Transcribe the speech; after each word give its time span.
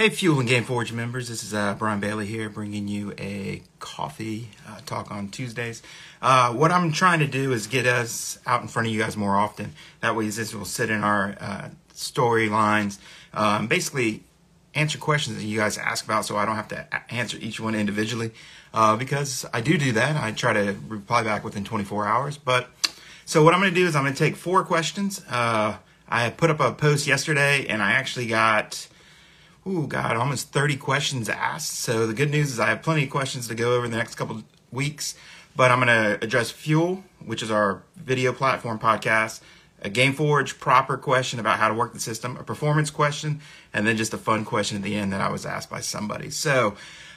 Hey, 0.00 0.08
Fuel 0.08 0.40
and 0.40 0.48
GameForge 0.48 0.92
members, 0.92 1.28
this 1.28 1.44
is 1.44 1.52
uh, 1.52 1.74
Brian 1.74 2.00
Bailey 2.00 2.24
here, 2.24 2.48
bringing 2.48 2.88
you 2.88 3.12
a 3.18 3.62
coffee 3.80 4.48
uh, 4.66 4.80
talk 4.86 5.10
on 5.10 5.28
Tuesdays. 5.28 5.82
Uh, 6.22 6.54
what 6.54 6.72
I'm 6.72 6.90
trying 6.90 7.18
to 7.18 7.26
do 7.26 7.52
is 7.52 7.66
get 7.66 7.84
us 7.84 8.38
out 8.46 8.62
in 8.62 8.68
front 8.68 8.88
of 8.88 8.94
you 8.94 8.98
guys 8.98 9.14
more 9.14 9.36
often. 9.36 9.74
That 10.00 10.16
way, 10.16 10.26
this 10.30 10.54
will 10.54 10.64
sit 10.64 10.88
in 10.88 11.04
our 11.04 11.36
uh, 11.38 11.68
storylines, 11.92 12.96
um, 13.34 13.66
basically 13.66 14.22
answer 14.74 14.96
questions 14.96 15.36
that 15.36 15.44
you 15.44 15.58
guys 15.58 15.76
ask 15.76 16.06
about, 16.06 16.24
so 16.24 16.34
I 16.34 16.46
don't 16.46 16.56
have 16.56 16.68
to 16.68 16.86
answer 17.12 17.36
each 17.38 17.60
one 17.60 17.74
individually. 17.74 18.30
Uh, 18.72 18.96
because 18.96 19.44
I 19.52 19.60
do 19.60 19.76
do 19.76 19.92
that, 19.92 20.16
I 20.16 20.32
try 20.32 20.54
to 20.54 20.76
reply 20.88 21.24
back 21.24 21.44
within 21.44 21.62
24 21.62 22.06
hours. 22.06 22.38
But 22.38 22.70
so 23.26 23.44
what 23.44 23.52
I'm 23.52 23.60
going 23.60 23.74
to 23.74 23.78
do 23.78 23.86
is 23.86 23.94
I'm 23.94 24.04
going 24.04 24.14
to 24.14 24.18
take 24.18 24.36
four 24.36 24.64
questions. 24.64 25.22
Uh, 25.28 25.76
I 26.08 26.30
put 26.30 26.48
up 26.48 26.58
a 26.58 26.72
post 26.72 27.06
yesterday, 27.06 27.66
and 27.66 27.82
I 27.82 27.92
actually 27.92 28.28
got 28.28 28.88
ooh, 29.66 29.86
God, 29.86 30.16
almost 30.16 30.52
30 30.52 30.76
questions 30.76 31.28
asked. 31.28 31.78
So 31.78 32.06
the 32.06 32.14
good 32.14 32.30
news 32.30 32.50
is 32.52 32.60
I 32.60 32.68
have 32.68 32.82
plenty 32.82 33.04
of 33.04 33.10
questions 33.10 33.48
to 33.48 33.54
go 33.54 33.74
over 33.74 33.84
in 33.84 33.90
the 33.90 33.96
next 33.96 34.14
couple 34.14 34.42
weeks. 34.70 35.14
But 35.56 35.70
I'm 35.70 35.80
going 35.80 35.88
to 35.88 36.22
address 36.24 36.50
Fuel, 36.50 37.04
which 37.24 37.42
is 37.42 37.50
our 37.50 37.82
video 37.96 38.32
platform 38.32 38.78
podcast, 38.78 39.40
a 39.82 39.90
GameForge 39.90 40.58
proper 40.58 40.96
question 40.96 41.40
about 41.40 41.58
how 41.58 41.68
to 41.68 41.74
work 41.74 41.92
the 41.92 42.00
system, 42.00 42.36
a 42.36 42.42
performance 42.42 42.90
question, 42.90 43.40
and 43.72 43.86
then 43.86 43.96
just 43.96 44.14
a 44.14 44.18
fun 44.18 44.44
question 44.44 44.76
at 44.76 44.82
the 44.82 44.94
end 44.94 45.12
that 45.12 45.20
I 45.20 45.30
was 45.30 45.44
asked 45.44 45.70
by 45.70 45.80
somebody. 45.80 46.30
So 46.30 46.76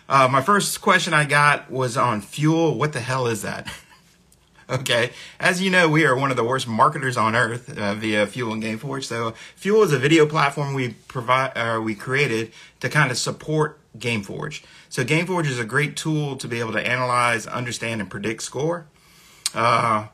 uh, 0.09 0.27
my 0.31 0.41
first 0.41 0.81
question 0.81 1.13
I 1.13 1.25
got 1.25 1.69
was 1.69 1.95
on 1.97 2.21
Fuel. 2.21 2.77
What 2.77 2.93
the 2.93 2.99
hell 2.99 3.27
is 3.27 3.41
that? 3.43 3.71
Okay, 4.73 5.11
as 5.39 5.61
you 5.61 5.69
know, 5.69 5.87
we 5.87 6.03
are 6.03 6.15
one 6.15 6.31
of 6.31 6.35
the 6.35 6.43
worst 6.43 6.67
marketers 6.67 7.15
on 7.15 7.35
earth 7.35 7.77
uh, 7.77 7.93
via 7.93 8.25
Fuel 8.25 8.53
and 8.53 8.63
GameForge. 8.63 9.03
So, 9.03 9.35
Fuel 9.55 9.83
is 9.83 9.93
a 9.93 9.99
video 9.99 10.25
platform 10.25 10.73
we 10.73 10.95
provide, 11.07 11.51
uh, 11.55 11.79
we 11.79 11.93
created 11.93 12.51
to 12.79 12.89
kind 12.89 13.11
of 13.11 13.19
support 13.19 13.77
GameForge. 13.99 14.63
So, 14.89 15.03
GameForge 15.03 15.45
is 15.45 15.59
a 15.59 15.63
great 15.63 15.95
tool 15.95 16.37
to 16.37 16.47
be 16.47 16.59
able 16.59 16.71
to 16.71 16.81
analyze, 16.81 17.45
understand, 17.45 18.01
and 18.01 18.09
predict 18.09 18.41
score. 18.41 18.87
Uh, 19.53 20.07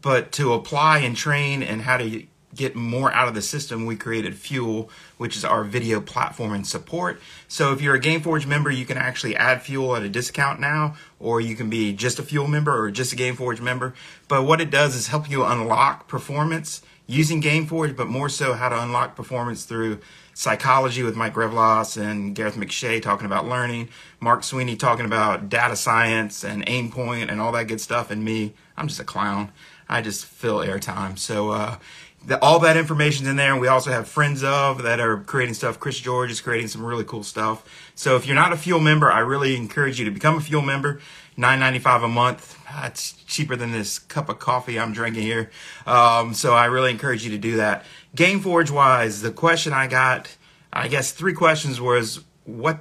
but 0.00 0.32
to 0.32 0.54
apply 0.54 1.00
and 1.00 1.14
train 1.14 1.62
and 1.62 1.82
how 1.82 1.98
to 1.98 2.26
get 2.56 2.74
more 2.74 3.12
out 3.12 3.28
of 3.28 3.34
the 3.34 3.42
system, 3.42 3.86
we 3.86 3.96
created 3.96 4.34
Fuel, 4.34 4.90
which 5.18 5.36
is 5.36 5.44
our 5.44 5.62
video 5.62 6.00
platform 6.00 6.52
and 6.52 6.66
support. 6.66 7.20
So 7.48 7.72
if 7.72 7.80
you're 7.80 7.94
a 7.94 8.00
GameForge 8.00 8.46
member, 8.46 8.70
you 8.70 8.86
can 8.86 8.96
actually 8.96 9.36
add 9.36 9.62
Fuel 9.62 9.94
at 9.94 10.02
a 10.02 10.08
discount 10.08 10.58
now, 10.58 10.96
or 11.20 11.40
you 11.40 11.54
can 11.54 11.70
be 11.70 11.92
just 11.92 12.18
a 12.18 12.22
Fuel 12.22 12.48
member 12.48 12.76
or 12.76 12.90
just 12.90 13.12
a 13.12 13.16
GameForge 13.16 13.60
member. 13.60 13.94
But 14.28 14.44
what 14.44 14.60
it 14.60 14.70
does 14.70 14.96
is 14.96 15.08
help 15.08 15.30
you 15.30 15.44
unlock 15.44 16.08
performance 16.08 16.82
using 17.06 17.40
GameForge, 17.40 17.96
but 17.96 18.08
more 18.08 18.28
so 18.28 18.54
how 18.54 18.68
to 18.68 18.82
unlock 18.82 19.14
performance 19.14 19.64
through 19.64 20.00
psychology 20.34 21.02
with 21.02 21.16
Mike 21.16 21.34
Revlos 21.34 21.96
and 21.96 22.34
Gareth 22.34 22.56
McShay 22.56 23.00
talking 23.00 23.26
about 23.26 23.46
learning, 23.46 23.88
Mark 24.20 24.44
Sweeney 24.44 24.76
talking 24.76 25.06
about 25.06 25.48
data 25.48 25.76
science 25.76 26.44
and 26.44 26.66
Aimpoint 26.66 27.30
and 27.30 27.40
all 27.40 27.52
that 27.52 27.68
good 27.68 27.80
stuff, 27.80 28.10
and 28.10 28.22
me, 28.22 28.52
I'm 28.76 28.88
just 28.88 29.00
a 29.00 29.04
clown. 29.04 29.52
I 29.88 30.02
just 30.02 30.26
fill 30.26 30.58
airtime. 30.58 31.18
So 31.18 31.50
uh, 31.50 31.76
the, 32.24 32.40
all 32.42 32.60
that 32.60 32.76
information's 32.76 33.28
in 33.28 33.36
there. 33.36 33.52
And 33.52 33.60
we 33.60 33.68
also 33.68 33.90
have 33.90 34.08
friends 34.08 34.42
of 34.42 34.82
that 34.82 35.00
are 35.00 35.18
creating 35.18 35.54
stuff. 35.54 35.78
Chris 35.78 35.98
George 35.98 36.30
is 36.30 36.40
creating 36.40 36.68
some 36.68 36.84
really 36.84 37.04
cool 37.04 37.22
stuff. 37.22 37.64
So 37.94 38.16
if 38.16 38.26
you're 38.26 38.34
not 38.34 38.52
a 38.52 38.56
Fuel 38.56 38.80
member, 38.80 39.10
I 39.10 39.20
really 39.20 39.56
encourage 39.56 39.98
you 39.98 40.04
to 40.06 40.10
become 40.10 40.36
a 40.36 40.40
Fuel 40.40 40.62
member. 40.62 41.00
Nine 41.38 41.60
ninety 41.60 41.78
five 41.78 42.02
a 42.02 42.08
month. 42.08 42.58
It's 42.84 43.12
cheaper 43.12 43.56
than 43.56 43.70
this 43.70 43.98
cup 43.98 44.30
of 44.30 44.38
coffee 44.38 44.80
I'm 44.80 44.94
drinking 44.94 45.22
here. 45.22 45.50
Um, 45.86 46.32
so 46.32 46.54
I 46.54 46.64
really 46.64 46.90
encourage 46.90 47.24
you 47.24 47.30
to 47.32 47.38
do 47.38 47.56
that. 47.56 47.84
GameForge 48.16 48.70
wise, 48.70 49.20
the 49.20 49.30
question 49.30 49.74
I 49.74 49.86
got, 49.86 50.34
I 50.72 50.88
guess 50.88 51.12
three 51.12 51.34
questions 51.34 51.78
was 51.78 52.24
what, 52.44 52.78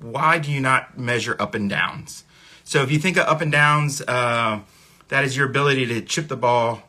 why 0.00 0.38
do 0.38 0.52
you 0.52 0.60
not 0.60 0.96
measure 0.96 1.36
up 1.40 1.54
and 1.56 1.68
downs? 1.68 2.22
So 2.62 2.82
if 2.82 2.92
you 2.92 3.00
think 3.00 3.16
of 3.16 3.26
up 3.26 3.40
and 3.40 3.50
downs, 3.50 4.00
uh, 4.02 4.60
that 5.08 5.24
is 5.24 5.36
your 5.36 5.46
ability 5.48 5.86
to 5.86 6.00
chip 6.00 6.28
the 6.28 6.36
ball 6.36 6.82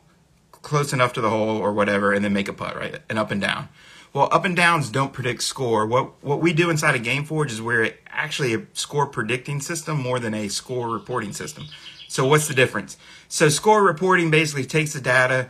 close 0.62 0.92
enough 0.92 1.12
to 1.14 1.20
the 1.20 1.30
hole 1.30 1.58
or 1.58 1.72
whatever, 1.72 2.12
and 2.12 2.24
then 2.24 2.32
make 2.32 2.48
a 2.48 2.52
putt, 2.52 2.76
right? 2.76 3.00
And 3.10 3.18
up 3.18 3.30
and 3.30 3.40
down. 3.40 3.68
Well, 4.12 4.28
up 4.30 4.44
and 4.44 4.54
downs 4.54 4.90
don't 4.90 5.12
predict 5.12 5.42
score. 5.42 5.86
What 5.86 6.22
what 6.22 6.40
we 6.40 6.52
do 6.52 6.70
inside 6.70 6.94
of 6.94 7.02
GameForge 7.02 7.50
is 7.50 7.62
we're 7.62 7.94
actually 8.08 8.54
a 8.54 8.62
score 8.74 9.06
predicting 9.06 9.60
system 9.60 10.00
more 10.00 10.18
than 10.18 10.34
a 10.34 10.48
score 10.48 10.90
reporting 10.90 11.32
system. 11.32 11.66
So 12.08 12.26
what's 12.26 12.46
the 12.46 12.54
difference? 12.54 12.98
So 13.28 13.48
score 13.48 13.82
reporting 13.82 14.30
basically 14.30 14.66
takes 14.66 14.92
the 14.92 15.00
data, 15.00 15.48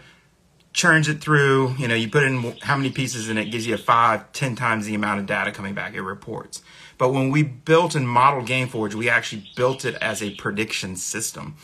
churns 0.72 1.08
it 1.08 1.20
through. 1.20 1.74
You 1.76 1.88
know, 1.88 1.96
you 1.96 2.08
put 2.08 2.22
in 2.22 2.54
how 2.62 2.76
many 2.76 2.90
pieces, 2.92 3.28
and 3.28 3.36
it 3.36 3.50
gives 3.50 3.66
you 3.66 3.76
five, 3.76 4.30
ten 4.32 4.54
times 4.54 4.86
the 4.86 4.94
amount 4.94 5.18
of 5.18 5.26
data 5.26 5.50
coming 5.50 5.74
back. 5.74 5.94
It 5.94 6.02
reports. 6.02 6.62
But 6.98 7.12
when 7.12 7.30
we 7.30 7.42
built 7.42 7.96
and 7.96 8.08
modeled 8.08 8.46
GameForge, 8.46 8.94
we 8.94 9.08
actually 9.08 9.50
built 9.56 9.84
it 9.84 9.96
as 9.96 10.22
a 10.22 10.30
prediction 10.36 10.94
system. 10.94 11.56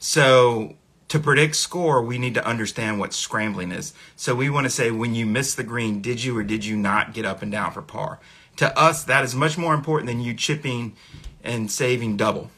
So 0.00 0.74
to 1.10 1.18
predict 1.18 1.56
score, 1.56 2.00
we 2.00 2.18
need 2.18 2.34
to 2.34 2.46
understand 2.46 3.00
what 3.00 3.12
scrambling 3.12 3.72
is. 3.72 3.92
So 4.14 4.36
we 4.36 4.48
want 4.48 4.66
to 4.66 4.70
say 4.70 4.92
when 4.92 5.12
you 5.12 5.26
miss 5.26 5.56
the 5.56 5.64
green, 5.64 6.00
did 6.00 6.22
you 6.22 6.38
or 6.38 6.44
did 6.44 6.64
you 6.64 6.76
not 6.76 7.12
get 7.12 7.24
up 7.24 7.42
and 7.42 7.50
down 7.50 7.72
for 7.72 7.82
par? 7.82 8.20
To 8.58 8.78
us, 8.78 9.02
that 9.04 9.24
is 9.24 9.34
much 9.34 9.58
more 9.58 9.74
important 9.74 10.06
than 10.06 10.20
you 10.20 10.34
chipping 10.34 10.94
and 11.42 11.68
saving 11.68 12.16
double. 12.16 12.50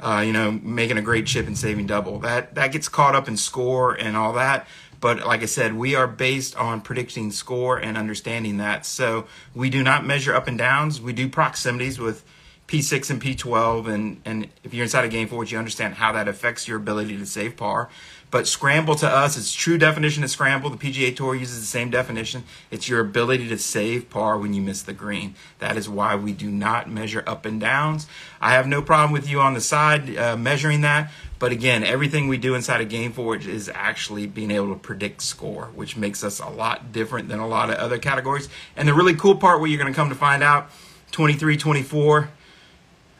Uh, 0.00 0.24
you 0.26 0.32
know, 0.32 0.50
making 0.50 0.98
a 0.98 1.02
great 1.02 1.26
chip 1.26 1.46
and 1.46 1.56
saving 1.56 1.86
double. 1.86 2.18
That 2.18 2.56
that 2.56 2.72
gets 2.72 2.88
caught 2.88 3.14
up 3.14 3.28
in 3.28 3.36
score 3.36 3.92
and 3.92 4.16
all 4.16 4.32
that. 4.32 4.66
But 4.98 5.24
like 5.24 5.42
I 5.42 5.46
said, 5.46 5.74
we 5.74 5.94
are 5.94 6.08
based 6.08 6.56
on 6.56 6.80
predicting 6.80 7.30
score 7.30 7.78
and 7.78 7.96
understanding 7.96 8.56
that. 8.56 8.86
So 8.86 9.26
we 9.54 9.70
do 9.70 9.84
not 9.84 10.04
measure 10.04 10.34
up 10.34 10.48
and 10.48 10.58
downs. 10.58 11.00
We 11.00 11.12
do 11.12 11.28
proximities 11.28 12.00
with 12.00 12.24
P6 12.70 13.10
and 13.10 13.20
P12, 13.20 13.88
and, 13.88 14.20
and 14.24 14.46
if 14.62 14.72
you're 14.72 14.84
inside 14.84 15.04
a 15.04 15.08
GameForge, 15.08 15.50
you 15.50 15.58
understand 15.58 15.94
how 15.94 16.12
that 16.12 16.28
affects 16.28 16.68
your 16.68 16.76
ability 16.76 17.16
to 17.16 17.26
save 17.26 17.56
par. 17.56 17.88
But 18.30 18.46
scramble 18.46 18.94
to 18.94 19.08
us, 19.08 19.36
its 19.36 19.52
true 19.52 19.76
definition 19.76 20.22
of 20.22 20.30
scramble. 20.30 20.70
The 20.70 20.76
PGA 20.76 21.16
Tour 21.16 21.34
uses 21.34 21.58
the 21.58 21.66
same 21.66 21.90
definition. 21.90 22.44
It's 22.70 22.88
your 22.88 23.00
ability 23.00 23.48
to 23.48 23.58
save 23.58 24.08
par 24.08 24.38
when 24.38 24.54
you 24.54 24.62
miss 24.62 24.82
the 24.82 24.92
green. 24.92 25.34
That 25.58 25.76
is 25.76 25.88
why 25.88 26.14
we 26.14 26.32
do 26.32 26.48
not 26.48 26.88
measure 26.88 27.24
up 27.26 27.44
and 27.44 27.60
downs. 27.60 28.06
I 28.40 28.52
have 28.52 28.68
no 28.68 28.82
problem 28.82 29.10
with 29.10 29.28
you 29.28 29.40
on 29.40 29.54
the 29.54 29.60
side 29.60 30.16
uh, 30.16 30.36
measuring 30.36 30.82
that. 30.82 31.10
But 31.40 31.50
again, 31.50 31.82
everything 31.82 32.28
we 32.28 32.38
do 32.38 32.54
inside 32.54 32.80
of 32.80 32.88
GameForge 32.88 33.48
is 33.48 33.68
actually 33.74 34.28
being 34.28 34.52
able 34.52 34.68
to 34.68 34.78
predict 34.78 35.22
score, 35.22 35.70
which 35.74 35.96
makes 35.96 36.22
us 36.22 36.38
a 36.38 36.48
lot 36.48 36.92
different 36.92 37.26
than 37.26 37.40
a 37.40 37.48
lot 37.48 37.68
of 37.68 37.78
other 37.78 37.98
categories. 37.98 38.48
And 38.76 38.86
the 38.86 38.94
really 38.94 39.16
cool 39.16 39.34
part, 39.34 39.58
what 39.58 39.70
you're 39.70 39.80
going 39.80 39.92
to 39.92 39.96
come 39.96 40.10
to 40.10 40.14
find 40.14 40.44
out, 40.44 40.70
23, 41.10 41.56
24 41.56 42.30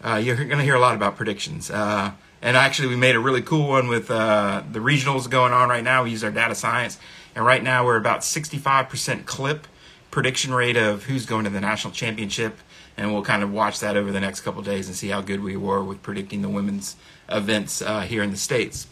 uh, 0.04 0.16
you're 0.16 0.36
going 0.44 0.58
to 0.58 0.64
hear 0.64 0.74
a 0.74 0.80
lot 0.80 0.94
about 0.94 1.16
predictions. 1.16 1.70
Uh, 1.70 2.12
and 2.42 2.56
actually, 2.56 2.88
we 2.88 2.96
made 2.96 3.16
a 3.16 3.20
really 3.20 3.42
cool 3.42 3.68
one 3.68 3.88
with 3.88 4.10
uh, 4.10 4.62
the 4.70 4.78
regionals 4.78 5.28
going 5.28 5.52
on 5.52 5.68
right 5.68 5.84
now. 5.84 6.04
We 6.04 6.10
use 6.10 6.24
our 6.24 6.30
data 6.30 6.54
science, 6.54 6.98
and 7.34 7.44
right 7.44 7.62
now 7.62 7.84
we're 7.84 7.98
about 7.98 8.20
65% 8.20 9.26
clip 9.26 9.66
prediction 10.10 10.52
rate 10.52 10.76
of 10.76 11.04
who's 11.04 11.26
going 11.26 11.44
to 11.44 11.50
the 11.50 11.60
national 11.60 11.92
championship. 11.92 12.58
And 12.96 13.12
we'll 13.12 13.22
kind 13.22 13.42
of 13.42 13.52
watch 13.52 13.80
that 13.80 13.96
over 13.96 14.10
the 14.10 14.20
next 14.20 14.40
couple 14.40 14.60
days 14.62 14.86
and 14.86 14.96
see 14.96 15.08
how 15.08 15.20
good 15.20 15.42
we 15.42 15.56
were 15.56 15.82
with 15.82 16.02
predicting 16.02 16.42
the 16.42 16.48
women's 16.48 16.96
events 17.28 17.80
uh, 17.80 18.00
here 18.00 18.22
in 18.22 18.30
the 18.30 18.36
states. 18.36 18.86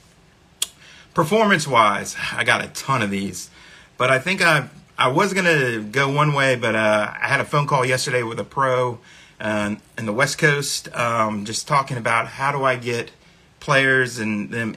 Performance 1.14 1.66
wise, 1.66 2.16
I 2.32 2.44
got 2.44 2.64
a 2.64 2.68
ton 2.68 3.02
of 3.02 3.10
these, 3.10 3.50
but 3.96 4.10
I 4.10 4.18
think 4.18 4.40
I 4.40 4.68
I 4.96 5.08
was 5.08 5.32
gonna 5.32 5.80
go 5.80 6.10
one 6.10 6.32
way, 6.32 6.56
but 6.56 6.74
uh, 6.74 7.12
I 7.20 7.28
had 7.28 7.40
a 7.40 7.44
phone 7.44 7.66
call 7.66 7.84
yesterday 7.84 8.22
with 8.22 8.38
a 8.38 8.44
pro 8.44 8.98
and 9.40 9.80
in 9.96 10.06
the 10.06 10.12
West 10.12 10.38
Coast, 10.38 10.94
um, 10.94 11.44
just 11.44 11.68
talking 11.68 11.96
about 11.96 12.26
how 12.26 12.52
do 12.52 12.64
I 12.64 12.76
get 12.76 13.10
players 13.60 14.18
and 14.18 14.50
them 14.50 14.76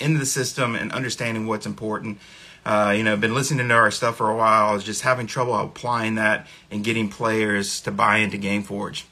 into 0.00 0.18
the 0.18 0.26
system 0.26 0.74
and 0.74 0.92
understanding 0.92 1.46
what's 1.46 1.66
important. 1.66 2.18
Uh, 2.64 2.94
you 2.96 3.02
know, 3.02 3.16
been 3.16 3.34
listening 3.34 3.66
to 3.68 3.74
our 3.74 3.90
stuff 3.90 4.16
for 4.16 4.30
a 4.30 4.36
while. 4.36 4.70
I 4.70 4.72
was 4.72 4.84
just 4.84 5.02
having 5.02 5.26
trouble 5.26 5.54
applying 5.54 6.14
that 6.16 6.46
and 6.70 6.84
getting 6.84 7.08
players 7.08 7.80
to 7.82 7.90
buy 7.90 8.18
into 8.18 8.38
GameForge. 8.38 9.04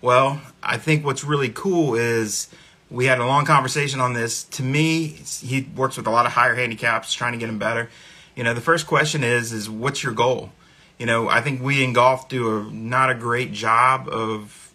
Well, 0.00 0.40
I 0.62 0.76
think 0.76 1.04
what's 1.04 1.24
really 1.24 1.48
cool 1.48 1.94
is 1.94 2.48
we 2.90 3.06
had 3.06 3.18
a 3.18 3.26
long 3.26 3.46
conversation 3.46 4.00
on 4.00 4.12
this. 4.12 4.44
To 4.44 4.62
me, 4.62 5.06
he 5.06 5.66
works 5.74 5.96
with 5.96 6.06
a 6.06 6.10
lot 6.10 6.26
of 6.26 6.32
higher 6.32 6.54
handicaps, 6.54 7.12
trying 7.12 7.32
to 7.32 7.38
get 7.38 7.46
them 7.46 7.58
better. 7.58 7.88
You 8.36 8.44
know, 8.44 8.54
the 8.54 8.60
first 8.60 8.86
question 8.86 9.24
is, 9.24 9.52
is 9.52 9.68
what's 9.68 10.02
your 10.02 10.12
goal? 10.12 10.52
You 10.98 11.06
know, 11.06 11.28
I 11.28 11.40
think 11.40 11.62
we 11.62 11.82
in 11.82 11.92
golf 11.92 12.28
do 12.28 12.58
a 12.58 12.62
not 12.70 13.10
a 13.10 13.14
great 13.14 13.52
job 13.52 14.08
of 14.08 14.72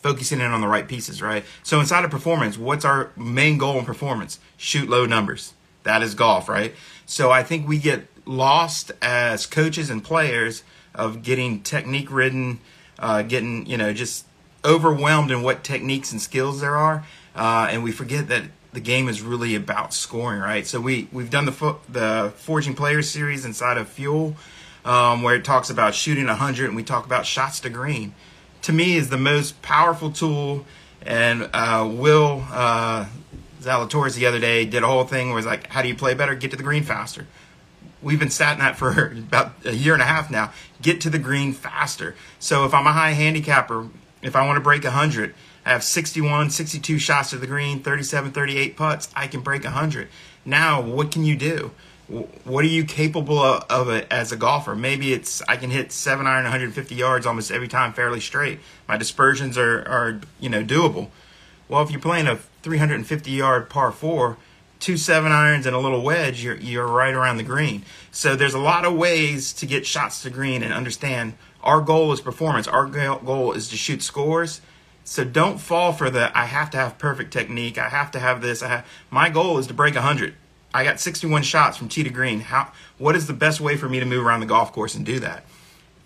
focusing 0.00 0.40
in 0.40 0.46
on 0.46 0.60
the 0.60 0.68
right 0.68 0.86
pieces, 0.86 1.20
right? 1.20 1.44
So 1.62 1.80
inside 1.80 2.04
of 2.04 2.10
performance, 2.10 2.56
what's 2.56 2.84
our 2.84 3.10
main 3.16 3.58
goal 3.58 3.78
in 3.78 3.84
performance? 3.84 4.38
Shoot 4.56 4.88
low 4.88 5.06
numbers. 5.06 5.54
That 5.82 6.02
is 6.02 6.14
golf, 6.14 6.48
right? 6.48 6.74
So 7.06 7.30
I 7.30 7.42
think 7.42 7.66
we 7.66 7.78
get 7.78 8.06
lost 8.24 8.92
as 9.02 9.46
coaches 9.46 9.90
and 9.90 10.04
players 10.04 10.62
of 10.94 11.22
getting 11.22 11.62
technique 11.62 12.10
ridden, 12.10 12.60
uh, 12.98 13.22
getting, 13.22 13.66
you 13.66 13.76
know, 13.76 13.92
just 13.92 14.26
overwhelmed 14.64 15.30
in 15.30 15.42
what 15.42 15.64
techniques 15.64 16.12
and 16.12 16.20
skills 16.20 16.60
there 16.60 16.76
are. 16.76 17.04
Uh, 17.34 17.68
and 17.70 17.82
we 17.82 17.92
forget 17.92 18.28
that 18.28 18.44
the 18.72 18.80
game 18.80 19.08
is 19.08 19.22
really 19.22 19.54
about 19.54 19.94
scoring, 19.94 20.40
right? 20.40 20.66
So 20.66 20.80
we, 20.80 21.08
we've 21.10 21.30
done 21.30 21.46
the, 21.46 21.52
fo- 21.52 21.80
the 21.88 22.32
Forging 22.36 22.74
Players 22.74 23.10
series 23.10 23.44
inside 23.44 23.78
of 23.78 23.88
Fuel 23.88 24.36
um, 24.84 25.22
where 25.22 25.34
it 25.34 25.44
talks 25.44 25.70
about 25.70 25.94
shooting 25.94 26.26
100 26.26 26.66
and 26.66 26.76
we 26.76 26.82
talk 26.82 27.04
about 27.06 27.26
shots 27.26 27.60
to 27.60 27.70
green. 27.70 28.14
to 28.62 28.72
me 28.72 28.96
is 28.96 29.10
the 29.10 29.18
most 29.18 29.60
powerful 29.62 30.10
tool. 30.10 30.64
And 31.02 31.48
uh, 31.52 31.88
Will 31.90 32.44
uh, 32.50 33.06
Zalatoris 33.60 34.14
the 34.14 34.26
other 34.26 34.40
day 34.40 34.64
did 34.64 34.82
a 34.82 34.86
whole 34.86 35.04
thing 35.04 35.28
where 35.28 35.36
was 35.36 35.46
like, 35.46 35.68
how 35.68 35.82
do 35.82 35.88
you 35.88 35.94
play 35.94 36.14
better? 36.14 36.34
Get 36.34 36.50
to 36.50 36.56
the 36.56 36.62
green 36.62 36.82
faster. 36.82 37.26
We've 38.02 38.18
been 38.18 38.30
sat 38.30 38.54
in 38.54 38.58
that 38.60 38.76
for 38.78 39.12
about 39.12 39.52
a 39.64 39.74
year 39.74 39.94
and 39.94 40.02
a 40.02 40.06
half 40.06 40.30
now. 40.30 40.52
Get 40.82 41.00
to 41.02 41.10
the 41.10 41.18
green 41.18 41.52
faster. 41.52 42.14
So 42.38 42.64
if 42.64 42.74
I'm 42.74 42.86
a 42.86 42.92
high 42.92 43.12
handicapper, 43.12 43.88
if 44.22 44.34
I 44.36 44.46
want 44.46 44.56
to 44.56 44.60
break 44.60 44.84
100, 44.84 45.34
I 45.64 45.70
have 45.70 45.84
61, 45.84 46.50
62 46.50 46.98
shots 46.98 47.30
to 47.30 47.36
the 47.36 47.46
green, 47.46 47.82
37, 47.82 48.32
38 48.32 48.76
putts, 48.76 49.08
I 49.14 49.26
can 49.26 49.40
break 49.40 49.64
100. 49.64 50.08
Now, 50.44 50.80
what 50.80 51.12
can 51.12 51.24
you 51.24 51.36
do? 51.36 51.72
What 52.08 52.64
are 52.64 52.68
you 52.68 52.84
capable 52.84 53.38
of, 53.38 53.64
of 53.68 53.88
a, 53.90 54.10
as 54.10 54.32
a 54.32 54.36
golfer? 54.36 54.74
Maybe 54.74 55.12
it's 55.12 55.42
I 55.42 55.56
can 55.58 55.68
hit 55.68 55.92
seven 55.92 56.26
iron 56.26 56.44
150 56.44 56.94
yards 56.94 57.26
almost 57.26 57.50
every 57.50 57.68
time 57.68 57.92
fairly 57.92 58.20
straight. 58.20 58.60
My 58.88 58.96
dispersions 58.96 59.58
are, 59.58 59.86
are 59.86 60.20
you 60.40 60.48
know 60.48 60.64
doable. 60.64 61.08
Well, 61.68 61.82
if 61.82 61.90
you're 61.90 62.00
playing 62.00 62.26
a 62.26 62.36
350 62.62 63.30
yard 63.30 63.68
par 63.68 63.92
four, 63.92 64.38
two 64.80 64.96
seven 64.96 65.32
irons 65.32 65.66
and 65.66 65.76
a 65.76 65.78
little 65.78 66.02
wedge, 66.02 66.42
you're 66.42 66.56
you're 66.56 66.86
right 66.86 67.12
around 67.12 67.36
the 67.36 67.42
green. 67.42 67.82
So 68.10 68.34
there's 68.34 68.54
a 68.54 68.58
lot 68.58 68.86
of 68.86 68.94
ways 68.94 69.52
to 69.54 69.66
get 69.66 69.86
shots 69.86 70.22
to 70.22 70.30
green 70.30 70.62
and 70.62 70.72
understand 70.72 71.34
our 71.62 71.82
goal 71.82 72.10
is 72.12 72.22
performance. 72.22 72.66
Our 72.66 72.86
goal 72.86 73.52
is 73.52 73.68
to 73.68 73.76
shoot 73.76 74.02
scores. 74.02 74.62
So 75.04 75.24
don't 75.24 75.58
fall 75.58 75.92
for 75.92 76.08
the 76.08 76.36
I 76.36 76.46
have 76.46 76.70
to 76.70 76.78
have 76.78 76.96
perfect 76.96 77.34
technique. 77.34 77.76
I 77.76 77.90
have 77.90 78.10
to 78.12 78.18
have 78.18 78.40
this. 78.40 78.62
Have, 78.62 78.86
my 79.10 79.28
goal 79.28 79.58
is 79.58 79.66
to 79.66 79.74
break 79.74 79.94
100. 79.94 80.34
I 80.78 80.84
got 80.84 81.00
61 81.00 81.42
shots 81.42 81.76
from 81.76 81.88
tee 81.88 82.04
to 82.04 82.10
green. 82.10 82.38
How 82.38 82.70
what 82.98 83.16
is 83.16 83.26
the 83.26 83.32
best 83.32 83.60
way 83.60 83.76
for 83.76 83.88
me 83.88 83.98
to 83.98 84.06
move 84.06 84.24
around 84.24 84.40
the 84.40 84.46
golf 84.46 84.72
course 84.72 84.94
and 84.94 85.04
do 85.04 85.18
that? 85.18 85.44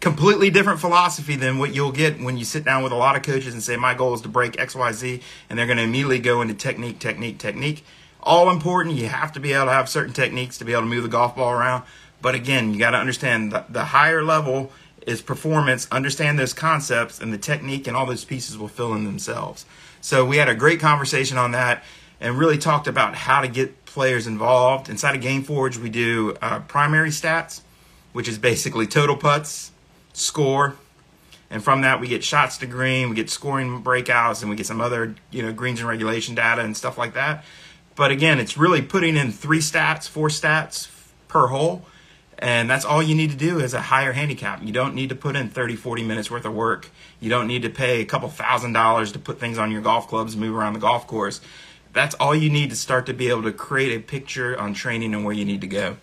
Completely 0.01 0.49
different 0.49 0.81
philosophy 0.81 1.37
than 1.37 1.59
what 1.59 1.75
you'll 1.75 1.93
get 1.93 2.19
when 2.19 2.39
you 2.39 2.45
sit 2.47 2.65
down 2.65 2.83
with 2.83 2.91
a 2.91 2.97
lot 2.97 3.15
of 3.15 3.23
coaches 3.23 3.53
and 3.53 3.63
say 3.63 3.77
my 3.77 3.93
goal 3.93 4.15
is 4.15 4.23
to 4.23 4.29
break 4.29 4.55
XYZ 4.55 5.21
and 5.51 5.59
they're 5.59 5.67
going 5.67 5.77
to 5.77 5.85
immediately 5.85 6.21
go 6.21 6.41
into 6.41 6.55
technique, 6.55 6.99
technique, 6.99 7.39
technique. 7.39 7.85
All 8.23 8.51
important. 8.51 8.97
You 8.97 9.09
have 9.09 9.31
to 9.33 9.41
be 9.41 9.53
able 9.53 9.67
to 9.67 9.73
have 9.73 9.91
certain 9.91 10.15
techniques 10.15 10.57
to 10.57 10.65
be 10.65 10.73
able 10.73 10.83
to 10.83 10.89
move 10.89 11.03
the 11.03 11.11
golf 11.11 11.37
ball 11.37 11.53
around. 11.53 11.85
But 12.23 12.35
again, 12.35 12.73
you 12.73 12.79
got 12.79 12.93
to 12.93 12.99
understand 12.99 13.53
the, 13.53 13.67
the 13.69 13.85
higher 13.85 14.25
level 14.25 14.73
is 15.07 15.21
performance. 15.21 15.87
Understand 15.93 16.39
those 16.39 16.55
concepts 16.55 17.21
and 17.21 17.31
the 17.31 17.39
technique 17.39 17.87
and 17.87 17.95
all 17.95 18.07
those 18.07 18.25
pieces 18.25 18.57
will 18.57 18.69
fill 18.69 18.95
in 18.95 19.05
themselves. 19.05 19.67
So 20.01 20.25
we 20.25 20.39
had 20.39 20.49
a 20.49 20.55
great 20.55 20.81
conversation 20.81 21.37
on 21.37 21.53
that 21.53 21.85
and 22.23 22.39
really 22.39 22.57
talked 22.57 22.87
about 22.87 23.15
how 23.15 23.43
to 23.43 23.49
get 23.49 23.82
players 23.93 24.27
involved. 24.27 24.89
Inside 24.89 25.17
of 25.17 25.23
GameForge, 25.23 25.77
we 25.77 25.91
do 25.91 26.37
uh, 26.41 26.61
primary 26.61 27.11
stats, 27.11 27.61
which 28.13 28.27
is 28.27 28.39
basically 28.39 28.87
total 28.87 29.17
putts, 29.17 29.71
score, 30.13 30.77
and 31.51 31.63
from 31.63 31.83
that 31.83 32.01
we 32.01 32.09
get 32.09 32.25
shots 32.25 32.57
to 32.59 32.67
green, 32.67 33.11
we 33.11 33.15
get 33.15 33.29
scoring 33.29 33.83
breakouts, 33.83 34.41
and 34.41 34.51
we 34.51 34.57
get 34.57 34.67
some 34.67 34.81
other 34.81 35.15
you 35.31 35.43
know 35.43 35.53
greens 35.53 35.81
and 35.81 35.89
regulation 35.89 36.35
data 36.35 36.63
and 36.63 36.77
stuff 36.77 36.97
like 36.97 37.13
that. 37.15 37.45
But 37.95 38.11
again, 38.11 38.41
it's 38.41 38.57
really 38.57 38.81
putting 38.81 39.17
in 39.17 39.31
three 39.31 39.59
stats, 39.59 40.09
four 40.09 40.29
stats 40.29 40.89
per 41.29 41.49
hole, 41.49 41.85
and 42.39 42.71
that's 42.71 42.87
all 42.87 43.03
you 43.03 43.15
need 43.15 43.31
to 43.31 43.37
do 43.37 43.61
is 43.61 43.75
a 43.75 43.83
higher 43.83 44.13
handicap. 44.13 44.63
You 44.63 44.73
don't 44.73 44.95
need 44.95 45.11
to 45.11 45.15
put 45.15 45.37
in 45.37 45.51
30, 45.51 45.77
40 45.77 46.03
minutes 46.03 46.31
worth 46.31 46.47
of 46.47 46.55
work. 46.55 46.89
You 47.21 47.29
don't 47.29 47.47
need 47.47 47.63
to 47.63 47.69
pay 47.69 48.01
a 48.01 48.07
couple 48.07 48.31
thousand 48.31 48.73
dollars 48.73 49.13
to 49.13 49.19
put 49.19 49.39
things 49.39 49.59
on 49.59 49.71
your 49.71 49.83
golf 49.83 50.09
clubs, 50.09 50.35
move 50.35 50.57
around 50.57 50.73
the 50.73 50.81
golf 50.81 51.07
course 51.07 51.43
that's 51.93 52.15
all 52.17 52.35
you 52.35 52.51
need 52.51 52.71
to 52.71 52.77
start 52.77 53.07
to 53.07 53.13
be 53.13 53.29
able 53.29 53.43
to 53.43 53.53
create 53.53 53.97
a 53.97 54.01
picture 54.01 54.59
on 54.59 54.75
training 54.75 55.15
and 55.15 55.25
where 55.25 55.35
you 55.35 55.45
need 55.45 55.61
to 55.61 55.67
go. 55.67 55.97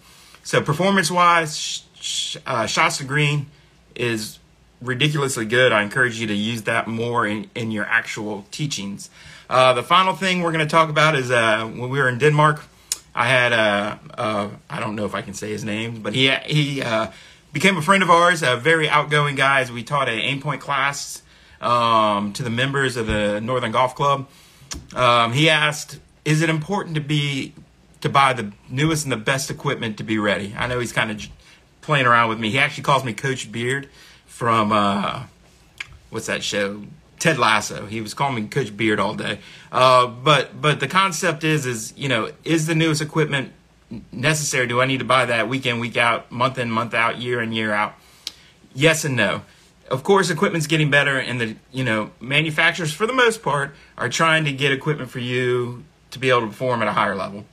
So 0.44 0.62
performance 0.62 1.12
wise, 1.12 1.58
sh- 1.58 1.82
sh- 2.00 2.38
uh, 2.46 2.66
shots 2.66 2.98
to 2.98 3.04
green 3.04 3.48
is 3.96 4.40
ridiculously 4.82 5.46
good. 5.46 5.72
I 5.72 5.82
encourage 5.84 6.20
you 6.20 6.28
to 6.28 6.34
use 6.34 6.64
that 6.64 6.88
more 6.88 7.28
in, 7.28 7.50
in 7.56 7.72
your 7.72 7.86
actual 7.86 8.46
teachings. 8.52 9.10
Uh, 9.50 9.74
the 9.74 9.84
final 9.84 10.16
thing 10.16 10.42
we're 10.42 10.52
going 10.52 10.66
to 10.66 10.72
talk 10.72 10.90
about 10.90 11.16
is 11.16 11.32
uh, 11.32 11.66
when 11.66 11.90
we 11.90 12.00
were 12.00 12.08
in 12.08 12.20
Denmark, 12.20 12.62
I 13.16 13.28
had 13.28 13.52
a, 13.52 14.00
a 14.14 14.50
I 14.70 14.80
don't 14.80 14.96
know 14.96 15.06
if 15.06 15.16
I 15.16 15.22
can 15.22 15.34
say 15.34 15.50
his 15.50 15.64
name, 15.64 16.02
but 16.02 16.14
he 16.14 16.30
he 16.46 16.82
uh, 16.82 17.08
became 17.52 17.76
a 17.76 17.82
friend 17.82 18.04
of 18.04 18.10
ours, 18.10 18.44
a 18.44 18.56
very 18.56 18.88
outgoing 18.88 19.36
guy. 19.36 19.62
As 19.62 19.72
we 19.72 19.84
taught 19.84 20.08
a 20.08 20.12
Aimpoint 20.12 20.60
class 20.60 21.24
um, 21.60 22.32
to 22.34 22.44
the 22.44 22.52
members 22.52 22.96
of 22.96 23.08
the 23.08 23.42
Northern 23.42 23.72
Golf 23.72 23.96
Club 23.96 24.28
um, 24.96 25.34
he 25.34 25.50
asked, 25.50 26.00
"Is 26.26 26.42
it 26.42 26.50
important 26.50 26.96
to 26.96 27.02
be 27.02 27.54
to 28.02 28.10
buy 28.10 28.34
the 28.34 28.52
newest 28.70 29.04
and 29.06 29.12
the 29.12 29.18
best 29.18 29.50
equipment 29.50 29.98
to 29.98 30.04
be 30.04 30.18
ready?" 30.18 30.56
I 30.58 30.68
know 30.68 30.80
he's 30.80 30.92
kind 30.92 31.12
of 31.12 31.28
playing 31.82 32.06
around 32.06 32.30
with 32.30 32.40
me. 32.40 32.50
He 32.50 32.60
actually 32.60 32.84
calls 32.84 33.04
me 33.04 33.14
Coach 33.14 33.52
Beard 33.52 33.90
from 34.26 34.72
uh, 34.72 35.24
what's 36.10 36.28
that 36.28 36.44
show? 36.44 36.84
Ted 37.20 37.38
Lasso. 37.38 37.86
He 37.86 38.00
was 38.00 38.14
calling 38.14 38.36
me 38.36 38.48
Coach 38.48 38.76
Beard 38.76 39.00
all 39.00 39.14
day. 39.14 39.40
Uh, 39.72 40.08
but 40.08 40.62
but 40.62 40.80
the 40.80 40.88
concept 40.88 41.44
is 41.44 41.66
is 41.66 41.94
you 41.98 42.10
know 42.10 42.32
is 42.44 42.68
the 42.68 42.76
newest 42.76 43.02
equipment 43.02 43.52
necessary? 44.12 44.68
Do 44.68 44.82
I 44.82 44.86
need 44.86 45.00
to 45.00 45.06
buy 45.06 45.26
that 45.26 45.50
week 45.50 45.66
in 45.66 45.80
week 45.80 45.98
out, 45.98 46.32
month 46.32 46.58
in 46.58 46.72
month 46.72 46.94
out, 46.94 47.18
year 47.18 47.42
in 47.42 47.52
year 47.52 47.74
out? 47.74 47.96
Yes 48.74 49.04
and 49.04 49.16
no 49.16 49.42
of 49.90 50.04
course, 50.04 50.30
equipment's 50.30 50.68
getting 50.68 50.90
better, 50.90 51.18
and 51.18 51.42
the 51.42 51.56
you 51.72 51.84
know 51.84 52.12
manufacturers, 52.20 52.94
for 52.94 53.08
the 53.08 53.14
most 53.14 53.42
part, 53.42 53.76
are 53.98 54.10
trying 54.10 54.46
to 54.46 54.52
get 54.52 54.72
equipment 54.72 55.10
for 55.10 55.20
you 55.20 55.84
to 56.12 56.20
be 56.20 56.30
able 56.30 56.42
to 56.42 56.48
perform 56.48 56.82
at 56.82 56.88
a 56.88 56.94
higher 56.94 57.16
level. 57.16 57.46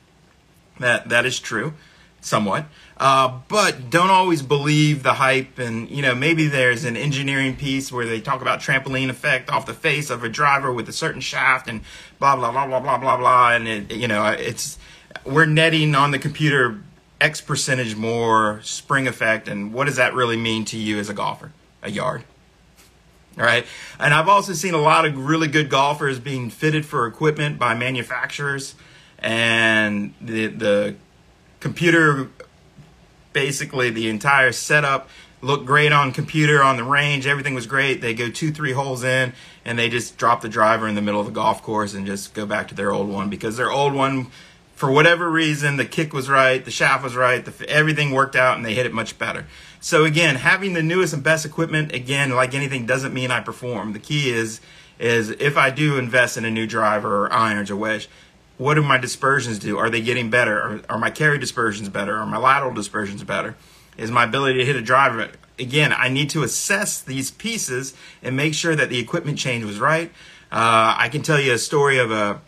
That 0.79 1.09
that 1.09 1.25
is 1.25 1.39
true, 1.39 1.73
somewhat. 2.21 2.65
Uh, 2.97 3.39
but 3.47 3.89
don't 3.89 4.09
always 4.09 4.41
believe 4.41 5.03
the 5.03 5.13
hype, 5.13 5.59
and 5.59 5.89
you 5.89 6.01
know 6.01 6.15
maybe 6.15 6.47
there's 6.47 6.83
an 6.83 6.95
engineering 6.95 7.55
piece 7.55 7.91
where 7.91 8.05
they 8.05 8.21
talk 8.21 8.41
about 8.41 8.59
trampoline 8.59 9.09
effect 9.09 9.49
off 9.49 9.65
the 9.65 9.73
face 9.73 10.09
of 10.09 10.23
a 10.23 10.29
driver 10.29 10.71
with 10.71 10.87
a 10.89 10.93
certain 10.93 11.21
shaft, 11.21 11.67
and 11.67 11.81
blah 12.19 12.35
blah 12.35 12.51
blah 12.51 12.67
blah 12.67 12.79
blah 12.79 12.97
blah 12.97 13.17
blah, 13.17 13.53
and 13.53 13.67
it, 13.67 13.91
you 13.91 14.07
know 14.07 14.25
it's 14.27 14.77
we're 15.25 15.45
netting 15.45 15.95
on 15.95 16.11
the 16.11 16.19
computer 16.19 16.79
X 17.19 17.41
percentage 17.41 17.95
more 17.95 18.59
spring 18.63 19.07
effect, 19.07 19.47
and 19.47 19.73
what 19.73 19.85
does 19.85 19.95
that 19.95 20.13
really 20.13 20.37
mean 20.37 20.65
to 20.65 20.77
you 20.77 20.99
as 20.99 21.09
a 21.09 21.13
golfer? 21.13 21.51
A 21.87 21.91
yard. 21.91 22.23
All 23.37 23.43
right. 23.43 23.65
And 23.99 24.13
I've 24.13 24.27
also 24.27 24.53
seen 24.53 24.73
a 24.73 24.81
lot 24.81 25.05
of 25.05 25.17
really 25.17 25.47
good 25.47 25.69
golfers 25.69 26.19
being 26.19 26.49
fitted 26.49 26.85
for 26.85 27.05
equipment 27.07 27.59
by 27.59 27.75
manufacturers 27.75 28.75
and 29.19 30.13
the 30.21 30.47
the 30.47 30.95
computer 31.59 32.29
basically 33.33 33.89
the 33.89 34.09
entire 34.09 34.51
setup 34.51 35.09
looked 35.41 35.65
great 35.65 35.91
on 35.91 36.11
computer 36.11 36.63
on 36.63 36.77
the 36.77 36.83
range 36.83 37.25
everything 37.25 37.55
was 37.55 37.65
great 37.65 37.99
they 37.99 38.13
go 38.13 38.29
two 38.29 38.51
three 38.51 38.73
holes 38.73 39.03
in 39.03 39.33
and 39.65 39.77
they 39.77 39.89
just 39.89 40.17
drop 40.17 40.41
the 40.41 40.49
driver 40.49 40.87
in 40.87 40.93
the 40.93 41.01
middle 41.01 41.19
of 41.19 41.25
the 41.25 41.31
golf 41.33 41.63
course 41.63 41.95
and 41.95 42.05
just 42.05 42.33
go 42.35 42.45
back 42.45 42.67
to 42.67 42.75
their 42.75 42.91
old 42.91 43.09
one 43.09 43.27
because 43.27 43.57
their 43.57 43.71
old 43.71 43.93
one 43.93 44.27
for 44.77 44.89
whatever 44.89 45.29
reason 45.29 45.75
the 45.75 45.85
kick 45.85 46.13
was 46.13 46.29
right 46.29 46.63
the 46.63 46.71
shaft 46.71 47.03
was 47.03 47.15
right 47.15 47.43
the, 47.43 47.69
everything 47.69 48.11
worked 48.11 48.35
out 48.35 48.55
and 48.55 48.65
they 48.65 48.73
hit 48.73 48.85
it 48.85 48.93
much 48.93 49.19
better 49.19 49.45
so 49.79 50.05
again, 50.05 50.35
having 50.35 50.73
the 50.73 50.83
newest 50.83 51.13
and 51.13 51.23
best 51.23 51.45
equipment, 51.45 51.93
again, 51.93 52.31
like 52.31 52.53
anything, 52.53 52.85
doesn't 52.85 53.13
mean 53.13 53.31
I 53.31 53.41
perform. 53.41 53.93
The 53.93 53.99
key 53.99 54.29
is 54.29 54.61
is 54.99 55.29
if 55.29 55.57
I 55.57 55.69
do 55.69 55.97
invest 55.97 56.37
in 56.37 56.45
a 56.45 56.49
new 56.49 56.65
driver 56.65 57.25
or 57.25 57.31
irons 57.31 57.69
or 57.69 57.75
wedge, 57.75 58.09
what 58.57 58.73
do 58.73 58.81
my 58.81 58.97
dispersions 58.97 59.59
do? 59.59 59.77
Are 59.77 59.91
they 59.91 60.01
getting 60.01 60.31
better? 60.31 60.59
Are, 60.59 60.81
are 60.89 60.97
my 60.97 61.11
carry 61.11 61.37
dispersions 61.37 61.87
better? 61.87 62.17
Are 62.17 62.25
my 62.25 62.37
lateral 62.37 62.73
dispersions 62.73 63.23
better? 63.23 63.55
Is 63.95 64.09
my 64.09 64.23
ability 64.23 64.57
to 64.59 64.65
hit 64.65 64.75
a 64.75 64.81
driver? 64.81 65.29
Again, 65.59 65.93
I 65.93 66.09
need 66.09 66.31
to 66.31 66.41
assess 66.41 66.99
these 66.99 67.29
pieces 67.29 67.93
and 68.23 68.35
make 68.35 68.55
sure 68.55 68.75
that 68.75 68.89
the 68.89 68.97
equipment 68.97 69.37
change 69.37 69.63
was 69.63 69.79
right. 69.79 70.09
Uh, 70.51 70.95
I 70.97 71.09
can 71.09 71.21
tell 71.21 71.39
you 71.39 71.53
a 71.53 71.57
story 71.59 71.99
of 71.99 72.11
a 72.11 72.41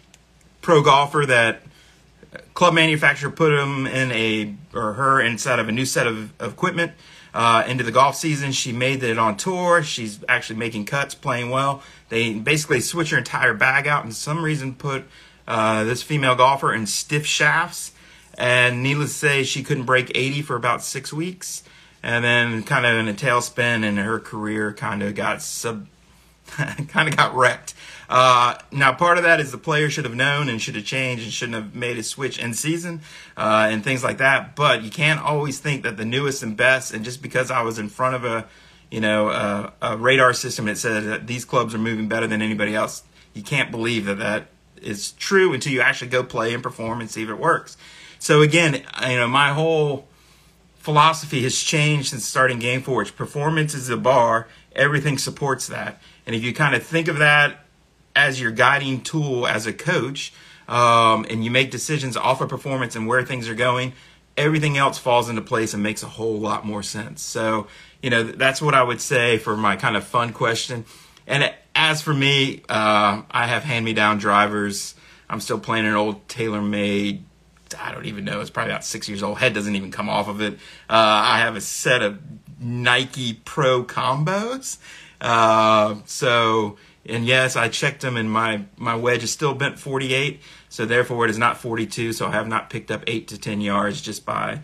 pro 0.61 0.81
golfer 0.81 1.25
that 1.27 1.61
club 2.59 2.73
manufacturer 2.73 3.31
put 3.31 3.53
him 3.53 3.87
in 3.87 4.11
a 4.11 4.53
or 4.73 4.91
her 4.91 5.21
inside 5.21 5.59
of 5.59 5.69
a 5.69 5.71
new 5.71 5.85
set 5.85 6.05
of, 6.05 6.33
of 6.41 6.51
equipment 6.51 6.91
uh, 7.33 7.63
into 7.65 7.85
the 7.85 7.91
golf 7.91 8.17
season. 8.17 8.51
She 8.51 8.73
made 8.73 9.01
it 9.01 9.17
on 9.17 9.37
tour. 9.37 9.81
She's 9.81 10.19
actually 10.27 10.59
making 10.59 10.83
cuts, 10.83 11.15
playing 11.15 11.51
well. 11.51 11.81
They 12.09 12.33
basically 12.33 12.81
switch 12.81 13.11
her 13.11 13.17
entire 13.17 13.53
bag 13.53 13.87
out 13.87 14.03
and 14.03 14.13
some 14.13 14.43
reason 14.43 14.75
put 14.75 15.05
uh, 15.47 15.85
this 15.85 16.03
female 16.03 16.35
golfer 16.35 16.73
in 16.73 16.85
stiff 16.85 17.25
shafts. 17.25 17.93
And 18.37 18.83
needless 18.83 19.13
to 19.13 19.17
say, 19.17 19.43
she 19.43 19.63
couldn't 19.63 19.85
break 19.85 20.11
80 20.13 20.41
for 20.41 20.57
about 20.57 20.83
six 20.83 21.13
weeks. 21.13 21.63
And 22.03 22.25
then 22.25 22.63
kind 22.63 22.85
of 22.85 22.97
in 22.97 23.07
a 23.07 23.13
tailspin 23.13 23.85
and 23.85 23.97
her 23.97 24.19
career 24.19 24.73
kind 24.73 25.01
of 25.01 25.15
got 25.15 25.41
sub, 25.41 25.87
kind 26.45 27.07
of 27.07 27.15
got 27.15 27.33
wrecked. 27.33 27.73
Uh, 28.09 28.57
now, 28.71 28.91
part 28.91 29.17
of 29.19 29.23
that 29.23 29.39
is 29.39 29.51
the 29.51 29.57
player 29.57 29.87
should 29.89 30.03
have 30.03 30.15
known 30.15 30.49
and 30.49 30.59
should 30.59 30.75
have 30.75 30.83
changed 30.83 31.23
and 31.23 31.31
shouldn't 31.31 31.55
have 31.55 31.75
made 31.75 31.97
a 31.97 32.03
switch 32.03 32.39
in 32.39 32.55
season 32.55 33.01
uh, 33.37 33.67
and 33.69 33.83
things 33.83 34.03
like 34.03 34.17
that. 34.17 34.55
But 34.55 34.81
you 34.81 34.89
can't 34.89 35.21
always 35.21 35.59
think 35.59 35.83
that 35.83 35.95
the 35.97 36.05
newest 36.05 36.41
and 36.41 36.57
best, 36.57 36.91
and 36.91 37.05
just 37.05 37.21
because 37.21 37.51
I 37.51 37.61
was 37.61 37.77
in 37.77 37.87
front 37.87 38.15
of 38.15 38.25
a, 38.25 38.47
you 38.89 38.99
know, 38.99 39.29
a, 39.29 39.73
a 39.81 39.97
radar 39.97 40.33
system 40.33 40.65
that 40.65 40.79
says 40.79 41.05
that 41.05 41.27
these 41.27 41.45
clubs 41.45 41.75
are 41.75 41.79
moving 41.79 42.07
better 42.07 42.25
than 42.25 42.41
anybody 42.41 42.73
else, 42.73 43.03
you 43.35 43.43
can't 43.43 43.69
believe 43.69 44.05
that 44.05 44.17
that 44.17 44.47
is 44.81 45.11
true 45.11 45.53
until 45.53 45.71
you 45.71 45.81
actually 45.81 46.09
go 46.09 46.23
play 46.23 46.53
and 46.53 46.63
perform 46.63 47.01
and 47.01 47.11
see 47.11 47.21
if 47.21 47.29
it 47.29 47.37
works. 47.37 47.77
So 48.17 48.41
again, 48.41 48.83
you 49.07 49.15
know, 49.17 49.27
my 49.27 49.49
whole 49.49 50.07
philosophy 50.77 51.43
has 51.43 51.55
changed 51.59 52.09
since 52.09 52.25
starting 52.25 52.59
GameForge. 52.59 53.15
Performance 53.15 53.75
is 53.75 53.87
the 53.87 53.97
bar 53.97 54.47
everything 54.75 55.17
supports 55.17 55.67
that. 55.67 56.01
And 56.25 56.35
if 56.35 56.43
you 56.43 56.53
kind 56.53 56.75
of 56.75 56.83
think 56.83 57.07
of 57.07 57.17
that 57.19 57.65
as 58.19 58.39
your 58.39 58.51
guiding 58.51 59.01
tool 59.01 59.47
as 59.47 59.65
a 59.65 59.73
coach, 59.73 60.33
um, 60.67 61.25
and 61.29 61.43
you 61.43 61.49
make 61.49 61.71
decisions 61.71 62.17
off 62.17 62.41
of 62.41 62.49
performance 62.49 62.95
and 62.95 63.07
where 63.07 63.25
things 63.25 63.47
are 63.47 63.55
going, 63.55 63.93
everything 64.37 64.77
else 64.77 64.97
falls 64.97 65.29
into 65.29 65.41
place 65.41 65.73
and 65.73 65.81
makes 65.81 66.03
a 66.03 66.07
whole 66.07 66.37
lot 66.37 66.65
more 66.65 66.83
sense. 66.83 67.21
So, 67.21 67.67
you 68.01 68.09
know, 68.09 68.23
that's 68.23 68.61
what 68.61 68.75
I 68.75 68.83
would 68.83 69.01
say 69.01 69.37
for 69.37 69.57
my 69.57 69.75
kind 69.75 69.95
of 69.97 70.03
fun 70.03 70.33
question. 70.33 70.85
And 71.25 71.53
as 71.75 72.01
for 72.01 72.13
me, 72.13 72.63
uh, 72.69 73.23
I 73.31 73.47
have 73.47 73.63
hand 73.63 73.85
me 73.85 73.93
down 73.93 74.17
drivers. 74.17 74.95
I'm 75.29 75.39
still 75.39 75.59
playing 75.59 75.85
an 75.85 75.95
old 75.95 76.27
TaylorMade. 76.27 77.21
I 77.79 77.91
don't 77.91 78.05
even 78.05 78.25
know. 78.25 78.41
It's 78.41 78.49
probably 78.49 78.71
about 78.71 78.83
six 78.83 79.07
years 79.07 79.23
old. 79.23 79.37
Head 79.37 79.53
doesn't 79.53 79.75
even 79.75 79.91
come 79.91 80.09
off 80.09 80.27
of 80.27 80.41
it. 80.41 80.53
Uh, 80.89 81.21
I 81.35 81.39
have 81.39 81.55
a 81.55 81.61
set 81.61 82.01
of 82.01 82.19
Nike 82.59 83.33
Pro 83.45 83.83
combos. 83.83 84.77
Uh, 85.21 85.95
so, 86.05 86.77
and 87.09 87.25
yes, 87.25 87.55
I 87.55 87.69
checked 87.69 88.01
them, 88.01 88.17
and 88.17 88.29
my 88.31 88.65
my 88.77 88.95
wedge 88.95 89.23
is 89.23 89.31
still 89.31 89.53
bent 89.53 89.79
48. 89.79 90.41
So 90.69 90.85
therefore, 90.85 91.25
it 91.25 91.31
is 91.31 91.37
not 91.37 91.57
42. 91.57 92.13
So 92.13 92.27
I 92.27 92.31
have 92.31 92.47
not 92.47 92.69
picked 92.69 92.91
up 92.91 93.03
eight 93.07 93.27
to 93.29 93.37
10 93.37 93.61
yards 93.61 94.01
just 94.01 94.25
by 94.25 94.61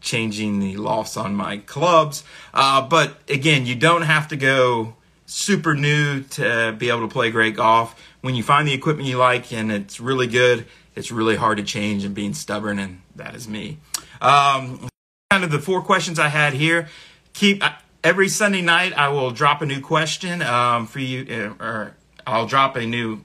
changing 0.00 0.60
the 0.60 0.76
lofts 0.76 1.16
on 1.16 1.34
my 1.34 1.58
clubs. 1.58 2.24
Uh, 2.54 2.80
but 2.80 3.18
again, 3.28 3.66
you 3.66 3.74
don't 3.74 4.02
have 4.02 4.28
to 4.28 4.36
go 4.36 4.94
super 5.26 5.74
new 5.74 6.22
to 6.22 6.74
be 6.78 6.88
able 6.88 7.00
to 7.00 7.08
play 7.08 7.30
great 7.30 7.56
golf. 7.56 8.00
When 8.20 8.34
you 8.34 8.42
find 8.42 8.66
the 8.66 8.72
equipment 8.72 9.08
you 9.08 9.18
like 9.18 9.52
and 9.52 9.70
it's 9.70 10.00
really 10.00 10.26
good, 10.26 10.66
it's 10.94 11.10
really 11.10 11.36
hard 11.36 11.58
to 11.58 11.64
change 11.64 12.04
and 12.04 12.14
being 12.14 12.32
stubborn, 12.32 12.78
and 12.78 13.02
that 13.16 13.34
is 13.34 13.46
me. 13.46 13.78
Um, 14.20 14.88
kind 15.30 15.44
of 15.44 15.50
the 15.50 15.58
four 15.58 15.82
questions 15.82 16.18
I 16.18 16.28
had 16.28 16.54
here. 16.54 16.88
Keep 17.34 17.62
every 18.06 18.28
Sunday 18.28 18.62
night. 18.62 18.92
I 18.92 19.08
will 19.08 19.32
drop 19.32 19.62
a 19.62 19.66
new 19.66 19.80
question 19.80 20.40
um, 20.40 20.86
for 20.86 21.00
you, 21.00 21.26
uh, 21.60 21.64
or 21.64 21.96
I'll 22.24 22.46
drop 22.46 22.76
a 22.76 22.86
new 22.86 23.24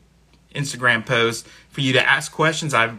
Instagram 0.55 1.05
post 1.05 1.47
for 1.69 1.81
you 1.81 1.93
to 1.93 2.09
ask 2.09 2.31
questions. 2.31 2.73
I've 2.73 2.97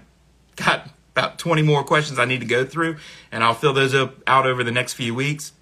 got 0.55 0.91
about 1.17 1.41
20 1.41 1.63
more 1.63 1.83
questions 1.83 2.21
I 2.21 2.25
need 2.25 2.39
to 2.39 2.47
go 2.47 2.65
through, 2.65 2.99
and 3.33 3.43
I'll 3.43 3.55
fill 3.55 3.73
those 3.73 3.97
up 3.97 4.15
out 4.29 4.47
over 4.47 4.63
the 4.63 4.71
next 4.71 4.93
few 4.93 5.13
weeks. 5.13 5.53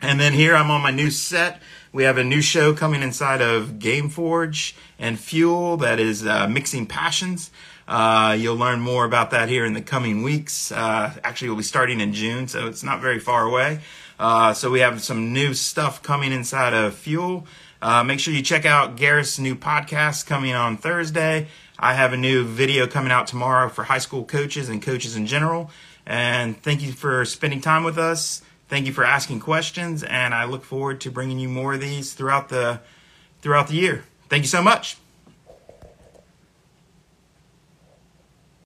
And 0.00 0.18
then 0.18 0.32
here 0.32 0.56
I'm 0.56 0.70
on 0.70 0.80
my 0.80 0.90
new 0.90 1.10
set. 1.10 1.60
We 1.92 2.04
have 2.04 2.16
a 2.16 2.24
new 2.24 2.40
show 2.40 2.72
coming 2.72 3.02
inside 3.02 3.42
of 3.42 3.72
GameForge 3.72 4.72
and 4.98 5.20
Fuel 5.20 5.76
that 5.76 6.00
is 6.00 6.26
uh, 6.26 6.48
Mixing 6.48 6.86
Passions. 6.86 7.50
Uh, 7.86 8.34
you'll 8.38 8.56
learn 8.56 8.80
more 8.80 9.04
about 9.04 9.30
that 9.32 9.50
here 9.50 9.66
in 9.66 9.74
the 9.74 9.82
coming 9.82 10.22
weeks. 10.22 10.72
Uh, 10.72 11.12
actually, 11.22 11.48
we'll 11.48 11.58
be 11.58 11.64
starting 11.64 12.00
in 12.00 12.14
June, 12.14 12.48
so 12.48 12.66
it's 12.66 12.82
not 12.82 13.02
very 13.02 13.18
far 13.18 13.44
away. 13.44 13.80
Uh, 14.20 14.52
so 14.52 14.70
we 14.70 14.80
have 14.80 15.02
some 15.02 15.32
new 15.32 15.54
stuff 15.54 16.02
coming 16.02 16.30
inside 16.30 16.74
of 16.74 16.94
Fuel. 16.94 17.46
Uh, 17.80 18.04
make 18.04 18.20
sure 18.20 18.34
you 18.34 18.42
check 18.42 18.66
out 18.66 18.98
Gareth's 18.98 19.38
new 19.38 19.56
podcast 19.56 20.26
coming 20.26 20.52
on 20.52 20.76
Thursday. 20.76 21.48
I 21.78 21.94
have 21.94 22.12
a 22.12 22.18
new 22.18 22.44
video 22.44 22.86
coming 22.86 23.10
out 23.10 23.26
tomorrow 23.26 23.70
for 23.70 23.84
high 23.84 23.98
school 23.98 24.26
coaches 24.26 24.68
and 24.68 24.82
coaches 24.82 25.16
in 25.16 25.24
general. 25.24 25.70
And 26.04 26.62
thank 26.62 26.82
you 26.82 26.92
for 26.92 27.24
spending 27.24 27.62
time 27.62 27.82
with 27.82 27.96
us. 27.96 28.42
Thank 28.68 28.86
you 28.86 28.92
for 28.92 29.04
asking 29.04 29.40
questions, 29.40 30.02
and 30.02 30.34
I 30.34 30.44
look 30.44 30.64
forward 30.64 31.00
to 31.00 31.10
bringing 31.10 31.38
you 31.38 31.48
more 31.48 31.72
of 31.72 31.80
these 31.80 32.12
throughout 32.12 32.50
the 32.50 32.80
throughout 33.40 33.68
the 33.68 33.74
year. 33.74 34.04
Thank 34.28 34.42
you 34.42 34.48
so 34.48 34.62
much. 34.62 34.98